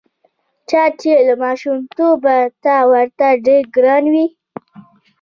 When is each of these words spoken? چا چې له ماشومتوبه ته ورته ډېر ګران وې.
چا 0.69 0.83
چې 0.99 1.11
له 1.27 1.33
ماشومتوبه 1.43 2.37
ته 2.63 2.75
ورته 2.91 3.27
ډېر 3.45 3.63
ګران 3.75 4.03
وې. 4.13 4.25